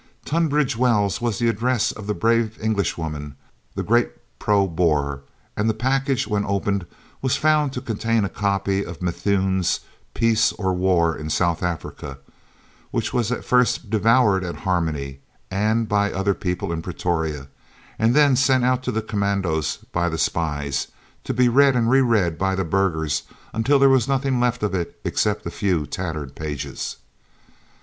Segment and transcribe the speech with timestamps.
[0.25, 3.35] Tunbridge Wells was the address of the brave Englishwoman,
[3.75, 5.21] the great pro Boer,
[5.55, 6.87] and the package when opened
[7.21, 9.81] was found to contain a copy of Methuen's
[10.15, 12.17] Peace or War in South Africa,
[12.89, 15.19] which was first "devoured" at Harmony
[15.51, 17.45] and by other people in Pretoria
[17.99, 20.87] and was then sent out to the commandos by the spies,
[21.23, 23.21] to be read and reread by the burghers
[23.53, 26.97] until there was nothing left of it except a few tattered pages.